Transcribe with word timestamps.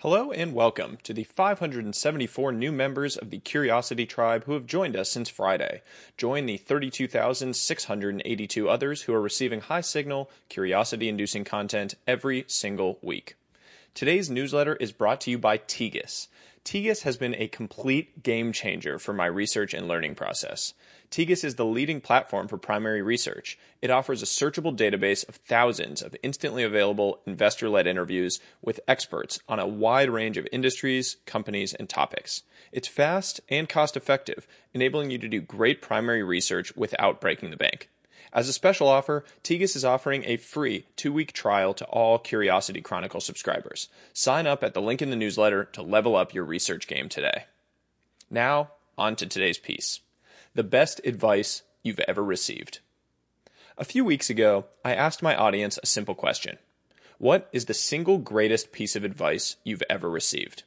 Hello 0.00 0.30
and 0.30 0.52
welcome 0.52 0.98
to 1.04 1.14
the 1.14 1.24
574 1.24 2.52
new 2.52 2.70
members 2.70 3.16
of 3.16 3.30
the 3.30 3.38
Curiosity 3.38 4.04
Tribe 4.04 4.44
who 4.44 4.52
have 4.52 4.66
joined 4.66 4.94
us 4.94 5.10
since 5.10 5.30
Friday. 5.30 5.80
Join 6.18 6.44
the 6.44 6.58
32,682 6.58 8.68
others 8.68 9.02
who 9.02 9.14
are 9.14 9.22
receiving 9.22 9.62
high 9.62 9.80
signal, 9.80 10.30
curiosity 10.50 11.08
inducing 11.08 11.44
content 11.44 11.94
every 12.06 12.44
single 12.46 12.98
week. 13.00 13.36
Today's 13.94 14.28
newsletter 14.28 14.76
is 14.76 14.92
brought 14.92 15.22
to 15.22 15.30
you 15.30 15.38
by 15.38 15.56
Tegus. 15.56 16.28
Tegus 16.66 17.02
has 17.02 17.16
been 17.16 17.36
a 17.36 17.46
complete 17.46 18.24
game 18.24 18.50
changer 18.50 18.98
for 18.98 19.12
my 19.12 19.26
research 19.26 19.72
and 19.72 19.86
learning 19.86 20.16
process. 20.16 20.74
Tegus 21.12 21.44
is 21.44 21.54
the 21.54 21.64
leading 21.64 22.00
platform 22.00 22.48
for 22.48 22.58
primary 22.58 23.02
research. 23.02 23.56
It 23.80 23.92
offers 23.92 24.20
a 24.20 24.26
searchable 24.26 24.76
database 24.76 25.26
of 25.28 25.36
thousands 25.36 26.02
of 26.02 26.16
instantly 26.24 26.64
available 26.64 27.20
investor 27.24 27.68
led 27.68 27.86
interviews 27.86 28.40
with 28.62 28.80
experts 28.88 29.38
on 29.48 29.60
a 29.60 29.66
wide 29.66 30.10
range 30.10 30.38
of 30.38 30.48
industries, 30.50 31.18
companies, 31.24 31.72
and 31.72 31.88
topics. 31.88 32.42
It's 32.72 32.88
fast 32.88 33.40
and 33.48 33.68
cost 33.68 33.96
effective, 33.96 34.48
enabling 34.74 35.12
you 35.12 35.18
to 35.18 35.28
do 35.28 35.40
great 35.40 35.80
primary 35.80 36.24
research 36.24 36.74
without 36.74 37.20
breaking 37.20 37.50
the 37.50 37.56
bank. 37.56 37.90
As 38.32 38.48
a 38.48 38.52
special 38.52 38.88
offer, 38.88 39.24
Tegus 39.42 39.76
is 39.76 39.84
offering 39.84 40.24
a 40.24 40.36
free 40.36 40.86
two 40.96 41.12
week 41.12 41.32
trial 41.32 41.74
to 41.74 41.84
all 41.86 42.18
Curiosity 42.18 42.80
Chronicle 42.80 43.20
subscribers. 43.20 43.88
Sign 44.12 44.46
up 44.46 44.62
at 44.62 44.74
the 44.74 44.82
link 44.82 45.00
in 45.00 45.10
the 45.10 45.16
newsletter 45.16 45.64
to 45.72 45.82
level 45.82 46.16
up 46.16 46.34
your 46.34 46.44
research 46.44 46.86
game 46.86 47.08
today. 47.08 47.44
Now, 48.30 48.72
on 48.98 49.16
to 49.16 49.26
today's 49.26 49.58
piece 49.58 50.00
the 50.54 50.64
best 50.64 51.02
advice 51.04 51.62
you've 51.82 52.00
ever 52.08 52.24
received. 52.24 52.80
A 53.76 53.84
few 53.84 54.06
weeks 54.06 54.30
ago, 54.30 54.64
I 54.82 54.94
asked 54.94 55.22
my 55.22 55.36
audience 55.36 55.78
a 55.82 55.86
simple 55.86 56.14
question 56.14 56.56
What 57.18 57.48
is 57.52 57.66
the 57.66 57.74
single 57.74 58.18
greatest 58.18 58.72
piece 58.72 58.96
of 58.96 59.04
advice 59.04 59.56
you've 59.64 59.82
ever 59.90 60.10
received? 60.10 60.62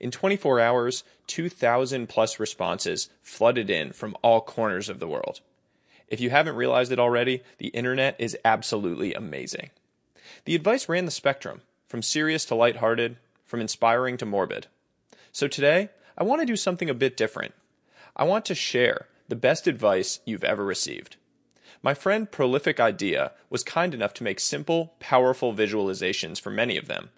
In 0.00 0.10
24 0.10 0.58
hours, 0.58 1.04
2,000 1.26 2.08
plus 2.08 2.40
responses 2.40 3.10
flooded 3.22 3.68
in 3.68 3.92
from 3.92 4.16
all 4.22 4.40
corners 4.40 4.88
of 4.88 4.98
the 4.98 5.08
world. 5.08 5.42
If 6.10 6.20
you 6.20 6.30
haven't 6.30 6.56
realized 6.56 6.90
it 6.90 6.98
already, 6.98 7.42
the 7.58 7.68
internet 7.68 8.16
is 8.18 8.36
absolutely 8.44 9.14
amazing. 9.14 9.70
The 10.44 10.56
advice 10.56 10.88
ran 10.88 11.04
the 11.04 11.10
spectrum, 11.12 11.62
from 11.88 12.02
serious 12.02 12.44
to 12.46 12.56
lighthearted, 12.56 13.16
from 13.46 13.60
inspiring 13.60 14.16
to 14.18 14.26
morbid. 14.26 14.66
So 15.32 15.46
today, 15.46 15.90
I 16.18 16.24
want 16.24 16.40
to 16.40 16.46
do 16.46 16.56
something 16.56 16.90
a 16.90 16.94
bit 16.94 17.16
different. 17.16 17.54
I 18.16 18.24
want 18.24 18.44
to 18.46 18.54
share 18.54 19.06
the 19.28 19.36
best 19.36 19.68
advice 19.68 20.18
you've 20.26 20.44
ever 20.44 20.64
received. 20.64 21.16
My 21.82 21.94
friend 21.94 22.30
Prolific 22.30 22.80
Idea 22.80 23.32
was 23.48 23.62
kind 23.62 23.94
enough 23.94 24.12
to 24.14 24.24
make 24.24 24.40
simple, 24.40 24.94
powerful 24.98 25.54
visualizations 25.54 26.40
for 26.40 26.50
many 26.50 26.76
of 26.76 26.88
them, 26.88 27.10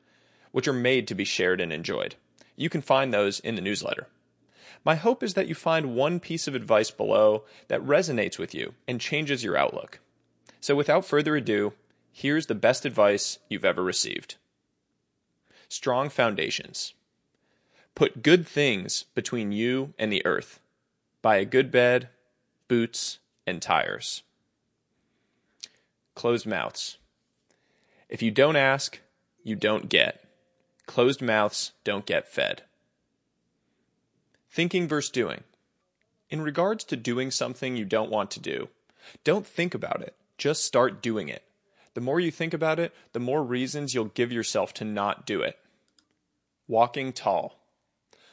which 0.52 0.68
are 0.68 0.72
made 0.74 1.08
to 1.08 1.14
be 1.14 1.24
shared 1.24 1.60
and 1.60 1.72
enjoyed. 1.72 2.14
You 2.56 2.68
can 2.68 2.82
find 2.82 3.12
those 3.12 3.40
in 3.40 3.54
the 3.54 3.62
newsletter. 3.62 4.06
My 4.84 4.95
hope 4.95 5.23
is 5.23 5.34
that 5.34 5.48
you 5.48 5.55
find 5.55 5.95
one 5.95 6.20
piece 6.20 6.47
of 6.48 6.55
advice 6.55 6.91
below 6.91 7.45
that 7.69 7.83
resonates 7.83 8.39
with 8.39 8.55
you 8.55 8.75
and 8.89 9.01
changes 9.01 9.45
your 9.45 9.56
outlook. 9.56 10.01
So 10.61 10.75
without 10.75 11.05
further 11.05 11.37
ado, 11.37 11.73
here's 12.12 12.47
the 12.47 12.55
best 12.55 12.84
advice 12.84 13.39
you've 13.48 13.65
ever 13.65 13.83
received. 13.83 14.37
Strong 15.69 16.11
foundations. 16.11 16.95
Put 17.95 18.23
good 18.23 18.47
things 18.47 19.05
between 19.15 19.53
you 19.53 19.95
and 19.98 20.12
the 20.12 20.25
earth 20.25 20.61
buy 21.23 21.37
a 21.37 21.45
good 21.45 21.70
bed, 21.70 22.09
boots, 22.69 23.20
and 23.47 23.62
tires. 23.62 24.25
Closed 26.15 26.47
mouths. 26.47 26.98
If 28.09 28.20
you 28.20 28.31
don't 28.31 28.56
ask, 28.56 29.00
you 29.43 29.56
don't 29.56 29.89
get. 29.89 30.25
Closed 30.87 31.23
mouths 31.23 31.73
don't 31.84 32.05
get 32.05 32.28
fed. 32.28 32.62
Thinking 34.53 34.86
versus 34.86 35.11
doing. 35.11 35.45
In 36.28 36.42
regards 36.42 36.84
to 36.84 36.97
doing 36.97 37.31
something 37.31 37.75
you 37.75 37.86
don't 37.86 38.11
want 38.11 38.31
to 38.33 38.41
do, 38.41 38.69
don't 39.25 39.47
think 39.47 39.75
about 39.75 40.03
it. 40.03 40.15
Just 40.37 40.66
start 40.66 41.00
doing 41.00 41.31
it. 41.31 41.43
The 41.94 42.03
more 42.03 42.21
you 42.21 42.31
think 42.31 42.53
about 42.53 42.78
it, 42.78 42.94
the 43.15 43.19
more 43.19 43.43
reasons 43.43 43.94
you'll 43.94 44.06
give 44.06 44.31
yourself 44.31 44.75
to 44.75 44.84
not 44.84 45.25
do 45.25 45.41
it. 45.41 45.59
Walking 46.69 47.15
tall. 47.15 47.60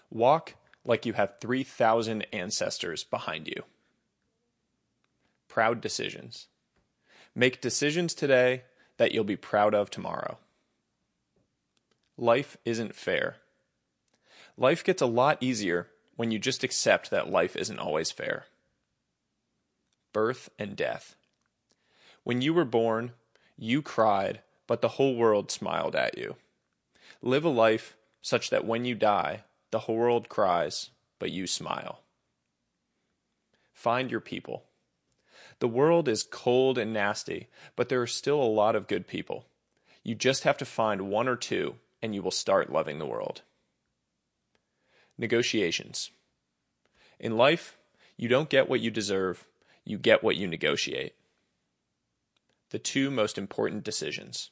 Walk 0.10 0.56
like 0.84 1.06
you 1.06 1.14
have 1.14 1.40
3,000 1.40 2.28
ancestors 2.34 3.06
behind 3.06 3.48
you. 3.48 3.64
Proud 5.48 5.80
decisions. 5.80 6.48
Make 7.34 7.62
decisions 7.62 8.14
today 8.14 8.64
that 8.98 9.14
you'll 9.14 9.24
be 9.24 9.38
proud 9.38 9.74
of 9.74 9.90
tomorrow. 9.90 10.38
Life 12.18 12.58
isn't 12.66 12.94
fair. 12.94 13.38
Life 14.58 14.84
gets 14.84 15.02
a 15.02 15.06
lot 15.06 15.38
easier 15.40 15.88
when 16.19 16.31
you 16.31 16.38
just 16.38 16.66
accept 16.66 17.09
that 17.09 17.31
life 17.31 17.56
isn't 17.56 17.80
always 17.80 18.12
fair. 18.12 18.44
Birth 20.12 20.50
and 20.59 20.75
death. 20.75 21.16
When 22.25 22.41
you 22.41 22.53
were 22.53 22.66
born, 22.66 23.13
you 23.57 23.81
cried, 23.81 24.41
but 24.68 24.81
the 24.81 24.97
whole 25.00 25.16
world 25.16 25.50
smiled 25.50 25.96
at 25.96 26.18
you. 26.18 26.35
Live 27.22 27.46
a 27.46 27.50
life 27.50 27.96
such 28.22 28.50
that 28.50 28.66
when 28.66 28.84
you 28.84 28.96
die, 28.96 29.46
the 29.72 29.80
whole 29.80 29.96
world 29.96 30.28
cries, 30.28 30.90
but 31.19 31.31
you 31.31 31.47
smile. 31.47 32.02
Find 33.72 34.12
your 34.12 34.19
people. 34.19 34.66
The 35.59 35.69
world 35.69 36.09
is 36.09 36.24
cold 36.24 36.78
and 36.78 36.91
nasty, 36.91 37.47
but 37.78 37.88
there 37.88 38.01
are 38.01 38.07
still 38.07 38.44
a 38.44 38.56
lot 38.62 38.75
of 38.75 38.88
good 38.88 39.07
people. 39.07 39.46
You 40.03 40.16
just 40.16 40.44
have 40.44 40.57
to 40.57 40.66
find 40.66 41.09
one 41.09 41.30
or 41.30 41.38
two, 41.38 41.75
and 42.01 42.13
you 42.13 42.22
will 42.22 42.30
start 42.30 42.74
loving 42.74 43.00
the 43.00 43.06
world. 43.06 43.44
Negotiations. 45.19 46.12
In 47.19 47.35
life, 47.35 47.78
you 48.16 48.30
don't 48.30 48.50
get 48.50 48.69
what 48.69 48.80
you 48.80 48.90
deserve, 48.90 49.46
you 49.84 49.97
get 49.97 50.24
what 50.24 50.38
you 50.38 50.47
negotiate. 50.47 51.13
The 52.69 52.80
two 52.80 53.12
most 53.12 53.38
important 53.38 53.84
decisions. 53.84 54.50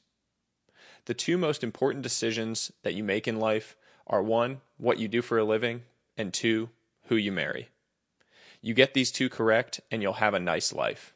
The 1.05 1.13
two 1.13 1.37
most 1.37 1.63
important 1.63 2.03
decisions 2.03 2.69
that 2.83 2.95
you 2.95 3.03
make 3.03 3.29
in 3.29 3.39
life 3.39 3.77
are 4.07 4.21
one, 4.21 4.59
what 4.77 4.99
you 4.99 5.07
do 5.07 5.21
for 5.21 5.37
a 5.37 5.45
living, 5.45 5.83
and 6.17 6.33
two, 6.33 6.69
who 7.03 7.15
you 7.15 7.31
marry. 7.31 7.69
You 8.61 8.73
get 8.73 8.93
these 8.93 9.11
two 9.11 9.29
correct, 9.29 9.79
and 9.89 10.01
you'll 10.01 10.13
have 10.13 10.33
a 10.33 10.39
nice 10.39 10.73
life. 10.73 11.13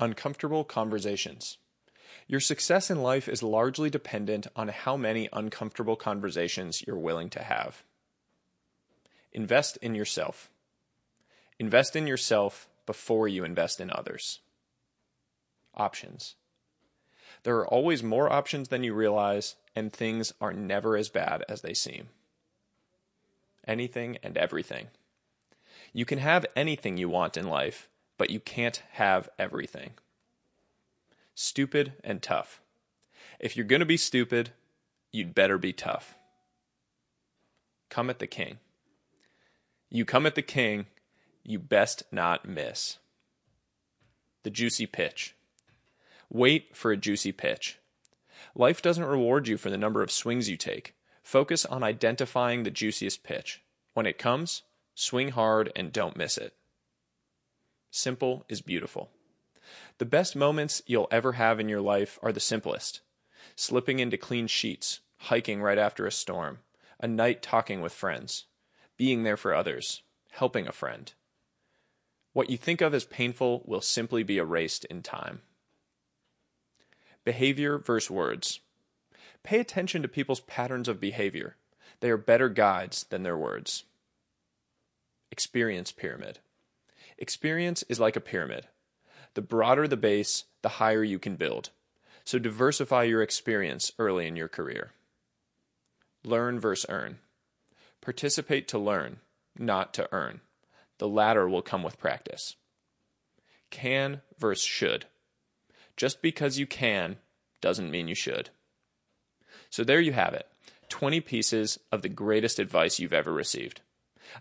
Uncomfortable 0.00 0.64
conversations. 0.64 1.58
Your 2.26 2.40
success 2.40 2.90
in 2.90 3.02
life 3.02 3.28
is 3.28 3.42
largely 3.42 3.90
dependent 3.90 4.46
on 4.56 4.68
how 4.68 4.96
many 4.96 5.28
uncomfortable 5.32 5.96
conversations 5.96 6.82
you're 6.86 6.96
willing 6.96 7.28
to 7.30 7.42
have. 7.42 7.82
Invest 9.32 9.76
in 9.78 9.94
yourself. 9.94 10.50
Invest 11.58 11.94
in 11.96 12.06
yourself 12.06 12.68
before 12.86 13.28
you 13.28 13.44
invest 13.44 13.80
in 13.80 13.90
others. 13.90 14.40
Options. 15.74 16.36
There 17.42 17.56
are 17.56 17.66
always 17.66 18.02
more 18.02 18.32
options 18.32 18.68
than 18.68 18.84
you 18.84 18.94
realize, 18.94 19.56
and 19.76 19.92
things 19.92 20.32
are 20.40 20.52
never 20.52 20.96
as 20.96 21.10
bad 21.10 21.44
as 21.48 21.60
they 21.60 21.74
seem. 21.74 22.08
Anything 23.66 24.18
and 24.22 24.38
everything. 24.38 24.88
You 25.92 26.04
can 26.04 26.18
have 26.18 26.46
anything 26.56 26.96
you 26.96 27.08
want 27.08 27.36
in 27.36 27.46
life, 27.46 27.88
but 28.16 28.30
you 28.30 28.40
can't 28.40 28.82
have 28.92 29.28
everything. 29.38 29.90
Stupid 31.34 31.94
and 32.04 32.22
tough. 32.22 32.60
If 33.40 33.56
you're 33.56 33.66
going 33.66 33.80
to 33.80 33.86
be 33.86 33.96
stupid, 33.96 34.50
you'd 35.10 35.34
better 35.34 35.58
be 35.58 35.72
tough. 35.72 36.16
Come 37.88 38.08
at 38.10 38.18
the 38.18 38.26
king. 38.26 38.58
You 39.90 40.04
come 40.04 40.26
at 40.26 40.34
the 40.34 40.42
king, 40.42 40.86
you 41.42 41.58
best 41.58 42.02
not 42.10 42.48
miss. 42.48 42.98
The 44.42 44.50
juicy 44.50 44.86
pitch. 44.86 45.34
Wait 46.30 46.74
for 46.74 46.90
a 46.90 46.96
juicy 46.96 47.32
pitch. 47.32 47.78
Life 48.54 48.82
doesn't 48.82 49.04
reward 49.04 49.48
you 49.48 49.56
for 49.56 49.70
the 49.70 49.78
number 49.78 50.02
of 50.02 50.10
swings 50.10 50.48
you 50.48 50.56
take. 50.56 50.94
Focus 51.22 51.64
on 51.64 51.82
identifying 51.82 52.62
the 52.62 52.70
juiciest 52.70 53.22
pitch. 53.22 53.62
When 53.94 54.06
it 54.06 54.18
comes, 54.18 54.62
swing 54.94 55.30
hard 55.30 55.72
and 55.74 55.92
don't 55.92 56.16
miss 56.16 56.36
it. 56.36 56.54
Simple 57.90 58.44
is 58.48 58.60
beautiful. 58.60 59.10
The 59.98 60.04
best 60.04 60.36
moments 60.36 60.82
you'll 60.86 61.08
ever 61.10 61.32
have 61.32 61.60
in 61.60 61.68
your 61.68 61.80
life 61.80 62.18
are 62.22 62.32
the 62.32 62.40
simplest 62.40 63.00
slipping 63.56 63.98
into 63.98 64.16
clean 64.16 64.46
sheets, 64.46 65.00
hiking 65.16 65.62
right 65.62 65.78
after 65.78 66.06
a 66.06 66.12
storm, 66.12 66.58
a 66.98 67.06
night 67.06 67.42
talking 67.42 67.80
with 67.80 67.92
friends, 67.92 68.46
being 68.96 69.22
there 69.22 69.36
for 69.36 69.54
others, 69.54 70.02
helping 70.32 70.66
a 70.66 70.72
friend. 70.72 71.12
What 72.32 72.50
you 72.50 72.56
think 72.56 72.80
of 72.80 72.94
as 72.94 73.04
painful 73.04 73.62
will 73.64 73.80
simply 73.80 74.22
be 74.22 74.38
erased 74.38 74.84
in 74.86 75.02
time. 75.02 75.42
Behavior 77.24 77.78
versus 77.78 78.10
words. 78.10 78.60
Pay 79.44 79.60
attention 79.60 80.02
to 80.02 80.08
people's 80.08 80.40
patterns 80.40 80.88
of 80.88 81.00
behavior. 81.00 81.56
They 82.00 82.10
are 82.10 82.16
better 82.16 82.48
guides 82.48 83.04
than 83.04 83.22
their 83.22 83.36
words. 83.36 83.84
Experience 85.30 85.92
pyramid. 85.92 86.40
Experience 87.18 87.84
is 87.88 88.00
like 88.00 88.16
a 88.16 88.20
pyramid. 88.20 88.66
The 89.34 89.42
broader 89.42 89.86
the 89.86 89.96
base, 89.96 90.44
the 90.62 90.68
higher 90.70 91.02
you 91.02 91.18
can 91.18 91.36
build. 91.36 91.70
So 92.24 92.38
diversify 92.38 93.04
your 93.04 93.22
experience 93.22 93.92
early 93.98 94.26
in 94.26 94.36
your 94.36 94.48
career. 94.48 94.92
Learn 96.24 96.58
versus 96.58 96.86
earn. 96.88 97.18
Participate 98.00 98.66
to 98.68 98.78
learn, 98.78 99.18
not 99.58 99.92
to 99.94 100.08
earn. 100.12 100.40
The 100.98 101.08
latter 101.08 101.48
will 101.48 101.62
come 101.62 101.82
with 101.82 101.98
practice. 101.98 102.56
Can 103.70 104.22
versus 104.38 104.64
should. 104.64 105.06
Just 105.96 106.22
because 106.22 106.58
you 106.58 106.66
can 106.66 107.16
doesn't 107.60 107.90
mean 107.90 108.08
you 108.08 108.14
should. 108.14 108.50
So 109.70 109.84
there 109.84 110.00
you 110.00 110.12
have 110.12 110.34
it 110.34 110.46
20 110.88 111.20
pieces 111.20 111.78
of 111.90 112.02
the 112.02 112.08
greatest 112.08 112.58
advice 112.58 112.98
you've 112.98 113.12
ever 113.12 113.32
received. 113.32 113.80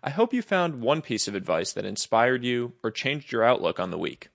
I 0.04 0.10
hope 0.10 0.34
you 0.34 0.42
found 0.42 0.81
one 0.81 1.01
piece 1.01 1.28
of 1.28 1.36
advice 1.36 1.74
that 1.74 1.86
inspired 1.86 2.44
you 2.44 2.74
or 2.84 2.92
changed 2.92 3.31
your 3.31 3.44
outlook 3.44 3.80
on 3.80 3.92
the 3.92 3.98
week. 3.98 4.30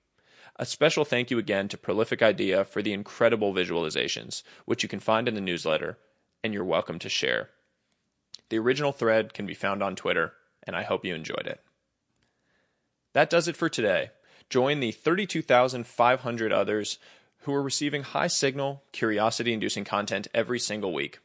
A 0.60 0.66
special 0.66 1.04
thank 1.04 1.30
you 1.30 1.38
again 1.38 1.68
to 1.68 1.78
Prolific 1.78 2.20
Idea 2.20 2.64
for 2.64 2.82
the 2.82 2.92
incredible 2.92 3.54
visualizations, 3.54 4.42
which 4.64 4.82
you 4.82 4.88
can 4.88 4.98
find 4.98 5.28
in 5.28 5.34
the 5.34 5.40
newsletter, 5.40 5.98
and 6.42 6.52
you're 6.52 6.64
welcome 6.64 6.98
to 6.98 7.08
share. 7.08 7.50
The 8.48 8.58
original 8.58 8.90
thread 8.90 9.34
can 9.34 9.46
be 9.46 9.54
found 9.54 9.84
on 9.84 9.94
Twitter, 9.94 10.32
and 10.64 10.74
I 10.74 10.82
hope 10.82 11.04
you 11.04 11.14
enjoyed 11.14 11.46
it. 11.46 11.60
That 13.12 13.30
does 13.30 13.46
it 13.46 13.56
for 13.56 13.68
today. 13.68 14.10
Join 14.50 14.80
the 14.80 14.90
32,500 14.90 16.52
others 16.52 16.98
who 17.42 17.54
are 17.54 17.62
receiving 17.62 18.02
high 18.02 18.26
signal, 18.26 18.82
curiosity 18.90 19.52
inducing 19.52 19.84
content 19.84 20.26
every 20.34 20.58
single 20.58 20.92
week. 20.92 21.20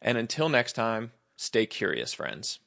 And 0.00 0.16
until 0.16 0.48
next 0.48 0.74
time, 0.74 1.10
stay 1.36 1.66
curious, 1.66 2.12
friends. 2.12 2.60